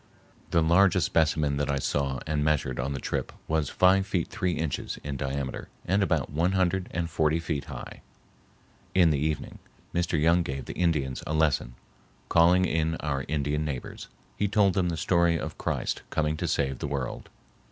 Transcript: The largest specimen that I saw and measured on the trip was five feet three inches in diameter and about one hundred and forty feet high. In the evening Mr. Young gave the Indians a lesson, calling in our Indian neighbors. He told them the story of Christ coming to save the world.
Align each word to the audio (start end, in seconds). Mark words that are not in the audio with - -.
The 0.49 0.63
largest 0.63 1.05
specimen 1.05 1.57
that 1.57 1.69
I 1.69 1.77
saw 1.77 2.21
and 2.25 2.43
measured 2.43 2.79
on 2.79 2.93
the 2.93 2.99
trip 2.99 3.31
was 3.47 3.69
five 3.69 4.07
feet 4.07 4.29
three 4.29 4.53
inches 4.53 4.97
in 5.03 5.15
diameter 5.15 5.69
and 5.85 6.01
about 6.01 6.31
one 6.31 6.53
hundred 6.53 6.87
and 6.89 7.07
forty 7.07 7.37
feet 7.37 7.65
high. 7.65 8.01
In 8.95 9.11
the 9.11 9.19
evening 9.19 9.59
Mr. 9.93 10.19
Young 10.19 10.41
gave 10.41 10.65
the 10.65 10.73
Indians 10.73 11.23
a 11.27 11.35
lesson, 11.35 11.75
calling 12.29 12.65
in 12.65 12.95
our 12.95 13.25
Indian 13.27 13.63
neighbors. 13.63 14.07
He 14.37 14.47
told 14.47 14.73
them 14.73 14.89
the 14.89 14.97
story 14.97 15.37
of 15.39 15.59
Christ 15.59 16.01
coming 16.09 16.35
to 16.37 16.47
save 16.47 16.79
the 16.79 16.87
world. 16.87 17.29